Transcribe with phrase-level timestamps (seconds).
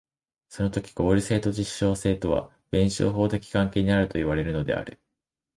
[0.49, 4.99] そのとき合理性と実証性とは弁証法的関係にあるといわれるのである。